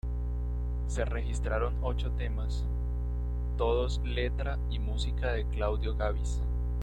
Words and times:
Se 0.87 1.05
registraron 1.05 1.77
ocho 1.83 2.09
temas, 2.13 2.65
todos 3.55 4.01
letra 4.03 4.57
y 4.71 4.79
música 4.79 5.31
de 5.31 5.45
Claudio 5.45 5.95
Gabis. 5.95 6.41